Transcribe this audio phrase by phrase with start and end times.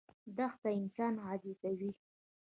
[0.37, 1.91] دښته انسان عاجزوي.